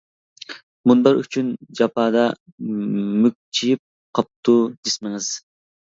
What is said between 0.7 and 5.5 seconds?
مۇنبەر ئۈچۈن جاپادا، مۈكچىيىپ قاپتۇ جىسمىڭىز.